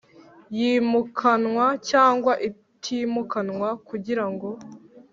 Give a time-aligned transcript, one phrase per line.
[0.57, 4.47] yimukanwa cyangwa itimukanwa kugirango